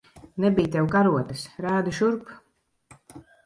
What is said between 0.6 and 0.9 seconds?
tev